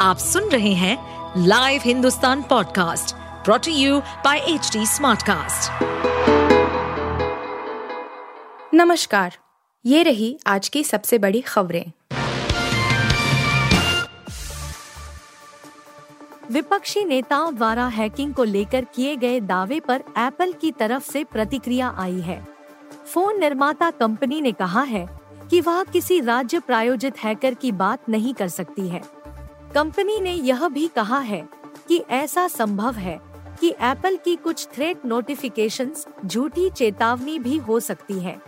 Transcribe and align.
आप 0.00 0.18
सुन 0.18 0.44
रहे 0.44 0.72
हैं 0.72 0.96
live 1.46 1.80
Hindustan 1.84 2.42
podcast 2.42 3.14
brought to 3.44 3.72
you 3.72 4.00
by 4.00 4.38
H 4.38 4.72
Smartcast. 4.76 5.82
नमस्कार, 8.74 9.36
ये 9.86 10.02
रही 10.02 10.38
आज 10.46 10.68
की 10.68 10.84
सबसे 10.84 11.18
बड़ी 11.18 11.40
खबरें। 11.40 11.92
विपक्षी 16.50 17.04
नेताओं 17.04 17.54
द्वारा 17.54 17.86
हैकिंग 17.86 18.34
को 18.34 18.44
लेकर 18.44 18.84
किए 18.84 19.16
गए 19.16 19.40
दावे 19.40 19.80
पर 19.80 20.04
एप्पल 20.18 20.52
की 20.52 20.72
तरफ़ 20.72 21.10
से 21.12 21.24
प्रतिक्रिया 21.24 21.94
आई 21.98 22.20
है। 22.20 22.46
फ़ोन 23.14 23.40
निर्माता 23.40 23.90
कंपनी 23.90 24.40
ने 24.40 24.52
कहा 24.52 24.82
है 24.82 25.08
कि 25.50 25.60
वह 25.60 25.84
किसी 25.84 26.20
राज्य 26.20 26.60
प्रायोजित 26.60 27.24
हैकर 27.24 27.54
की 27.54 27.72
बात 27.72 28.08
नहीं 28.08 28.34
कर 28.34 28.48
सकती 28.48 28.88
है। 28.88 29.19
कंपनी 29.74 30.20
ने 30.20 30.32
यह 30.32 30.68
भी 30.68 30.86
कहा 30.88 31.18
है 31.18 31.48
कि 31.88 31.98
ऐसा 32.10 32.46
संभव 32.48 32.94
है 32.94 33.18
कि 33.60 33.68
एप्पल 33.80 34.16
की 34.16 34.34
कुछ 34.36 34.66
थ्रेट 34.66 35.04
नोटिफिकेशंस 35.06 36.06
झूठी 36.26 36.68
चेतावनी 36.70 37.38
भी 37.38 37.56
हो 37.58 37.78
सकती 37.80 38.18
है। 38.20 38.40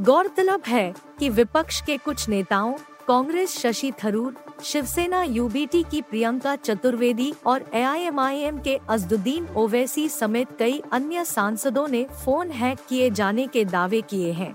गौरतलब 0.00 0.62
है 0.66 0.94
कि 1.18 1.28
विपक्ष 1.28 1.80
के 1.80 1.96
कुछ 1.96 2.28
नेताओं, 2.28 2.72
कांग्रेस 3.08 3.58
शशि 3.58 3.92
थरूर, 4.04 4.34
शिवसेना 4.62 5.22
यूबीटी 5.22 5.82
की 5.82 6.02
प्रियंका 6.02 6.56
चतुर्वेदी 6.56 7.32
और 7.46 7.64
एआईएमआईएम 7.74 8.58
के 8.58 8.78
अजदुद्दीन 8.88 9.48
ओवैसी 9.56 10.08
समेत 10.08 10.56
कई 10.58 10.82
अन्य 10.92 11.24
सांसदों 11.24 11.88
ने 11.88 12.06
फ़ोन 12.24 12.50
हैक 12.50 12.78
किए 12.88 13.10
जाने 13.10 13.46
के 13.46 13.64
दावे 13.64 14.00
किए 14.00 14.32
हैं। 14.32 14.54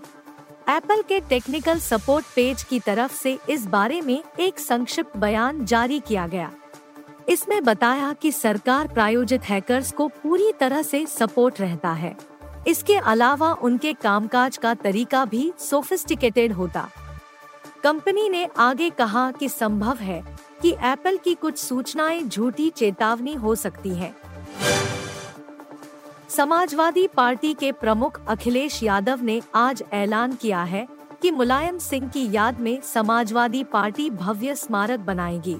एप्पल 0.69 1.01
के 1.01 1.19
टेक्निकल 1.19 1.79
सपोर्ट 1.79 2.25
पेज 2.35 2.63
की 2.63 2.79
तरफ़ 2.79 3.13
से 3.13 3.39
इस 3.49 3.65
बारे 3.65 4.01
में 4.01 4.23
एक 4.39 4.59
संक्षिप्त 4.59 5.17
बयान 5.17 5.65
जारी 5.65 5.99
किया 5.99 6.27
गया। 6.27 6.51
इसमें 7.29 7.63
बताया 7.63 8.13
कि 8.13 8.31
सरकार 8.31 8.87
प्रायोजित 8.87 9.43
हैकर्स 9.43 9.91
को 9.91 10.07
पूरी 10.07 10.51
तरह 10.59 10.81
से 10.81 11.05
सपोर्ट 11.05 11.61
रहता 11.61 11.91
है। 11.91 12.15
इसके 12.67 12.95
अलावा 12.95 13.53
उनके 13.53 13.93
कामकाज 13.93 14.57
का 14.57 14.73
तरीका 14.73 15.25
भी 15.25 15.53
सोफिस्टिकेटेड 15.59 16.51
होता। 16.51 16.89
कंपनी 17.83 18.29
ने 18.29 18.47
आगे 18.57 18.89
कहा 18.89 19.31
कि 19.31 19.49
संभव 19.49 19.97
है 19.97 20.23
कि 20.61 20.75
एप्पल 20.83 21.17
की 21.17 21.33
कुछ 21.33 21.57
सूचनाएँ 21.57 22.23
झूठी 22.23 22.69
चेतावनी 22.69 23.33
हो 23.33 23.55
सकती 23.55 23.95
हैं। 23.95 24.15
समाजवादी 26.37 27.07
पार्टी 27.07 27.53
के 27.53 27.71
प्रमुख 27.71 28.21
अखिलेश 28.27 28.83
यादव 28.83 29.19
ने 29.21 29.41
आज 29.55 29.83
ऐलान 29.93 30.33
किया 30.33 30.63
है 30.63 30.87
कि 31.21 31.31
मुलायम 31.31 31.77
सिंह 31.77 32.09
की 32.09 32.31
याद 32.31 32.59
में 32.59 32.81
समाजवादी 32.81 33.63
पार्टी 33.63 34.09
भव्य 34.09 34.55
स्मारक 34.55 34.99
बनाएगी। 34.99 35.57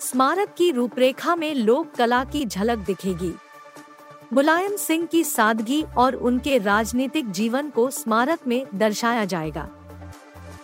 स्मारक 0.00 0.54
की 0.58 0.70
रूपरेखा 0.70 1.36
में 1.36 1.54
लोक 1.54 1.92
कला 1.94 2.24
की 2.24 2.46
झलक 2.46 2.78
दिखेगी। 2.78 3.32
मुलायम 4.32 4.76
सिंह 4.76 5.06
की 5.06 5.24
सादगी 5.24 5.84
और 5.98 6.14
उनके 6.14 6.58
राजनीतिक 6.58 7.30
जीवन 7.30 7.70
को 7.70 7.90
स्मारक 7.90 8.38
में 8.46 8.66
दर्शाया 8.74 9.24
जाएगा। 9.24 9.68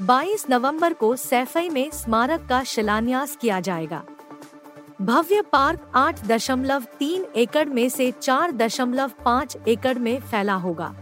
22 0.03 0.47
नवंबर 0.51 0.93
को 0.93 1.17
सैफई 1.17 1.69
में 1.69 1.91
स्मारक 1.91 2.47
का 2.49 2.65
शिलान्यास 2.65 3.37
किया 3.41 3.61
जाएगा। 3.61 4.05
भव्य 5.01 5.43
पार्क 5.43 5.91
आठ 5.95 6.27
दशमलव 6.27 6.85
तीन 6.99 7.25
एकड़ 7.37 7.65
में 7.65 7.89
से 7.89 8.11
चार 8.13 8.53
दशमलव 8.53 9.11
पाँच 9.25 9.57
एकड़ 9.69 9.99
में 9.99 10.19
फैला 10.21 10.55
होगा। 10.55 10.95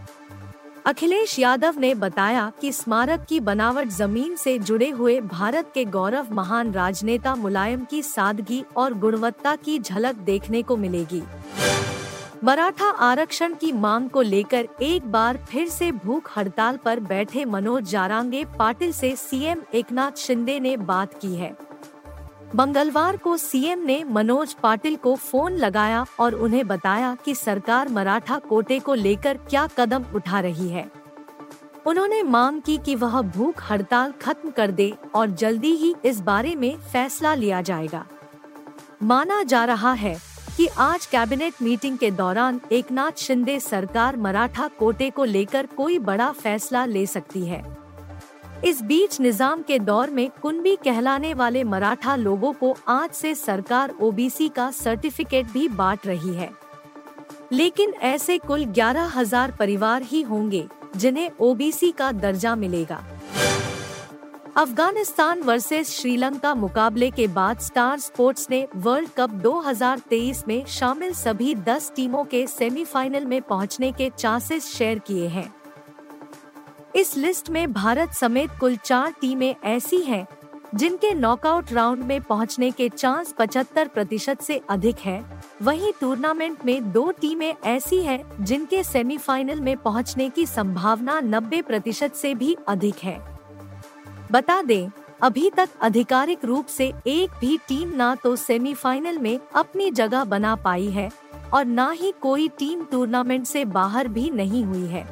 अखिलेश 0.86 1.38
यादव 1.38 1.78
ने 1.78 1.94
बताया 1.94 2.52
कि 2.60 2.72
स्मारक 2.72 3.24
की 3.28 3.40
बनावट 3.40 3.88
ज़मीन 3.88 4.36
से 4.36 4.58
जुड़े 4.58 4.90
हुए 4.90 5.20
भारत 5.20 5.70
के 5.74 5.84
गौरव 5.84 6.34
महान 6.34 6.72
राजनेता 6.72 7.34
मुलायम 7.34 7.84
की 7.84 8.02
सादगी 8.02 8.64
और 8.76 8.94
गुणवत्ता 8.94 9.56
की 9.56 9.78
झलक 9.78 10.14
देखने 10.14 10.62
को 10.62 10.76
मिलेगी। 10.76 11.22
मराठा 12.44 12.90
आरक्षण 12.90 13.54
की 13.54 13.72
मांग 13.72 14.10
को 14.10 14.22
लेकर 14.22 14.68
एक 14.82 15.10
बार 15.12 15.36
फिर 15.50 15.68
से 15.68 15.92
भूख 15.92 16.38
हड़ताल 16.38 16.76
पर 16.76 17.00
बैठे 17.00 17.44
मनोज 17.44 17.90
जारांगे 17.90 18.44
पाटिल 18.58 18.92
से 18.92 19.16
सीएम 19.16 19.62
एकनाथ 19.74 20.18
शिंदे 20.18 20.60
ने 20.60 20.76
बात 20.76 21.20
की 21.20 21.34
है। 21.34 21.65
मंगलवार 22.54 23.16
को 23.16 23.36
सीएम 23.36 23.78
ने 23.78 24.04
मनोज 24.04 24.52
पाटिल 24.54 24.96
को 24.96 25.14
फ़ोन 25.14 25.52
लगाया 25.52 26.04
और 26.20 26.34
उन्हें 26.34 26.66
बताया 26.66 27.16
कि 27.24 27.34
सरकार 27.34 27.88
मराठा 27.88 28.38
कोटे 28.38 28.78
को 28.78 28.94
लेकर 28.94 29.36
क्या 29.36 29.66
कदम 29.66 30.04
उठा 30.14 30.40
रही 30.40 30.68
है। 30.68 30.90
उन्होंने 31.86 32.22
मांग 32.22 32.60
की 32.62 32.76
कि 32.78 32.94
वह 32.94 33.20
भूख 33.22 33.62
हड़ताल 33.70 34.12
खत्म 34.12 34.50
कर 34.50 34.70
दे 34.70 34.92
और 35.14 35.30
जल्दी 35.30 35.72
ही 35.72 35.94
इस 36.04 36.20
बारे 36.20 36.54
में 36.54 36.76
फैसला 36.92 37.34
लिया 37.34 37.60
जाएगा। 37.60 38.04
माना 39.02 39.42
जा 39.42 39.64
रहा 39.64 39.92
है 39.92 40.16
कि 40.56 40.66
आज 40.66 41.06
कैबिनेट 41.06 41.54
मीटिंग 41.62 41.98
के 41.98 42.10
दौरान 42.10 42.60
एकनाथ 42.72 43.18
शिंदे 43.18 43.60
सरकार 43.60 44.16
मराठा 44.16 44.68
कोटे 44.68 45.10
को 45.10 45.24
लेकर 45.24 45.66
कोई 45.66 45.98
बड़ा 45.98 46.30
फैसला 46.32 46.84
ले 46.84 47.06
सकती 47.06 47.44
है। 47.46 47.85
इस 48.64 48.80
बीच 48.82 49.18
निज़ाम 49.20 49.62
के 49.62 49.78
दौर 49.78 50.10
में 50.10 50.28
कुंबी 50.42 50.74
कहलाने 50.76 51.32
वाले 51.34 51.62
मराठा 51.64 52.14
लोगों 52.16 52.52
को 52.52 52.74
आज 52.88 53.10
से 53.10 53.34
सरकार 53.34 53.92
ओबीसी 54.00 54.48
का 54.48 54.70
सर्टिफिकेट 54.70 55.50
भी 55.52 55.66
बांट 55.70 56.06
रही 56.06 56.32
है। 56.34 56.50
लेकिन 57.52 57.92
ऐसे 58.02 58.38
कुल 58.38 58.64
ग्यारह 58.64 59.12
हज़ार 59.16 59.50
परिवार 59.50 60.02
ही 60.02 60.22
होंगे, 60.22 60.64
जिन्हें 60.96 61.30
ओबीसी 61.40 61.90
का 61.90 62.10
दर्जा 62.12 62.54
मिलेगा। 62.56 63.02
अफ़गानिस्तान 64.56 65.42
वर्सेस 65.42 65.90
श्रीलंका 65.90 66.54
मुकाबले 66.54 67.10
के 67.10 67.26
बाद 67.26 67.58
स्टार 67.58 67.98
स्पोर्ट्स 67.98 68.46
ने 68.50 68.66
वर्ल्ड 68.76 69.08
कप 69.16 69.30
2023 69.42 70.42
में 70.48 70.64
शामिल 70.68 71.12
सभी 71.14 71.54
10 71.64 71.90
टीमों 71.96 72.24
के 72.24 72.46
सेमीफाइनल 72.46 73.24
में 73.24 73.40
पहुँचने 73.42 73.92
के 73.92 74.10
चांसेस 74.18 74.72
शेयर 74.74 74.98
किए 74.98 75.28
हैं। 75.28 75.52
इस 76.96 77.16
लिस्ट 77.16 77.48
में 77.50 77.72
भारत 77.72 78.12
समेत 78.12 78.50
कुल 78.60 78.76
चार 78.76 79.14
टीमें 79.20 79.54
ऐसी 79.64 79.96
हैं, 79.96 80.26
जिनके 80.74 81.12
नॉकआउट 81.14 81.72
राउंड 81.72 82.02
में 82.02 82.20
पहुँचने 82.20 82.70
के 82.70 82.88
चांस 82.88 83.32
75 83.32 83.88
प्रतिशत 83.88 84.40
से 84.42 84.60
अधिक 84.70 84.98
है। 84.98 85.20
वहीं 85.62 85.92
टूर्नामेंट 86.00 86.64
में 86.64 86.92
दो 86.92 87.10
टीमें 87.10 87.54
ऐसी 87.64 87.96
हैं, 87.96 88.44
जिनके 88.44 88.82
सेमीफाइनल 88.82 89.60
में 89.60 89.76
पहुँचने 89.76 90.28
की 90.28 90.46
संभावना 90.46 91.20
90 91.20 91.62
प्रतिशत 91.62 92.14
से 92.14 92.34
भी 92.34 92.56
अधिक 92.68 93.04
है। 93.04 93.18
बता 94.32 94.60
दें, 94.62 94.88
अभी 95.22 95.50
तक 95.50 95.68
आधिकारिक 95.82 96.44
रूप 96.44 96.66
से 96.66 96.92
एक 97.06 97.38
भी 97.40 97.56
टीम 97.68 97.92
ना 97.96 98.14
तो 98.14 98.36
सेमीफाइनल 98.36 99.18
में 99.18 99.38
अपनी 99.54 99.90
जगह 99.90 100.24
बना 100.24 100.54
पाई 100.56 100.88
है 100.88 101.10
और 101.52 101.64
न 101.64 101.90
ही 101.92 102.12
कोई 102.22 102.48
टीम 102.48 102.84
टूर्नामेंट 102.84 103.46
से 103.46 103.64
बाहर 103.64 104.08
भी 104.08 104.30
नहीं 104.30 104.64
हुई 104.64 104.86
है। 104.86 105.06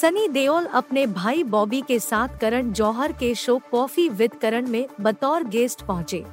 सनी 0.00 0.28
देओल 0.28 0.64
अपने 0.64 1.06
भाई 1.06 1.42
बॉबी 1.44 1.80
के 1.80 1.98
साथ 2.00 2.28
करण 2.40 2.72
जौहर 2.72 3.12
के 3.12 3.34
शो 3.34 3.60
कॉफ़ी 3.70 4.08
विद 4.08 4.34
करण 4.34 4.66
में 4.66 4.86
बतौर 5.00 5.44
गेस्ट 5.44 5.82
पहुँचे। 5.82 6.24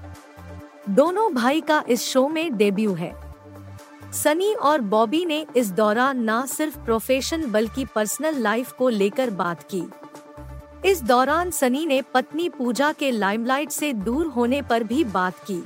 दोनों 0.89 1.33
भाई 1.33 1.61
का 1.61 1.83
इस 1.89 2.03
शो 2.03 2.27
में 2.27 2.57
डेब्यू 2.57 2.93
है। 2.93 3.11
सनी 4.13 4.53
और 4.53 4.81
बॉबी 4.81 5.25
ने 5.25 5.45
इस 5.55 5.71
दौरान 5.71 6.29
न 6.29 6.45
सिर्फ़ 6.45 6.77
प्रोफेशन 6.79 7.51
बल्कि 7.51 7.85
पर्सनल 7.85 8.37
लाइफ 8.37 8.71
को 8.71 8.89
लेकर 8.89 9.29
बात 9.29 9.63
की। 9.63 9.83
इस 10.85 11.03
दौरान 11.03 11.51
सनी 11.51 11.85
ने 11.85 12.01
पत्नी 12.13 12.49
पूजा 12.49 12.91
के 12.91 13.11
लाइमलाइट 13.11 13.69
से 13.69 13.93
दूर 13.93 14.25
होने 14.25 14.61
पर 14.61 14.83
भी 14.83 15.03
बात 15.03 15.39
की। 15.51 15.63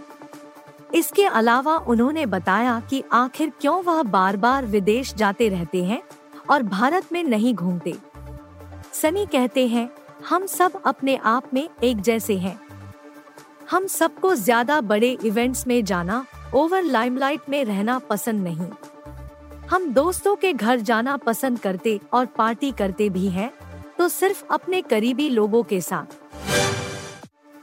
इसके 0.94 1.26
अलावा 1.26 1.76
उन्होंने 1.78 2.26
बताया 2.26 2.82
कि 2.90 3.04
आखिर 3.12 3.52
क्यों 3.62 3.84
वह 3.84 4.04
बार 4.04 4.38
बार 4.38 4.66
विदेश 4.66 5.14
जाते 5.14 5.50
रहते 5.50 5.84
हैं? 5.84 6.02
और 6.50 6.64
भारत 6.66 7.12
में 7.12 7.24
नहीं 7.24 7.54
घूमते। 7.56 7.96
सनी 8.94 9.26
कहते 9.26 9.68
हैं, 9.68 9.90
हम 10.30 10.46
सब 10.48 10.82
अपने 10.86 11.16
आप 11.26 11.54
में 11.54 11.68
एक 11.84 12.02
जैसे 12.02 12.38
हैं। 12.38 12.60
हम 13.72 13.88
सबको 13.88 14.34
ज़्यादा 14.36 14.80
बड़े 14.84 15.18
इवेंट्स 15.26 15.66
में 15.68 15.84
जाना, 15.86 16.26
ओवर 16.56 16.84
लाइमलाइट 16.84 17.50
में 17.50 17.64
रहना 17.66 17.98
पसंद 18.00 18.44
नहीं। 18.44 18.70
हम 19.70 19.92
दोस्तों 19.94 20.36
के 20.36 20.54
घर 20.54 20.80
जाना 20.82 21.18
पसंद 21.18 21.60
करते 21.60 22.00
और 22.14 22.26
पार्टी 22.38 22.72
करते 22.72 23.10
भी 23.10 23.28
हैं 23.30 23.52
तो 23.98 24.08
सिर्फ़ 24.10 24.44
अपने 24.52 24.82
करीबी 24.82 25.30
लोगों 25.30 25.64
के 25.64 25.82
साथ। 25.82 26.18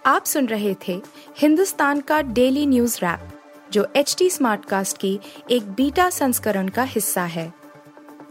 आप 0.07 0.25
सुन 0.25 0.47
रहे 0.47 0.75
थे 0.89 1.01
हिंदुस्तान 1.39 2.01
का 2.01 2.21
डेली 2.23 2.67
न्यूज़ 2.67 2.99
रैप, 2.99 3.29
जो 3.73 3.87
एच 3.97 4.15
टी 4.19 4.29
स्मार्ट 4.31 4.65
कास्ट 4.65 4.99
की 4.99 5.19
एक 5.51 5.71
बीटा 5.73 6.09
संस्करण 6.11 6.69
का 6.69 6.83
हिस्सा 6.85 7.25
है। 7.27 7.53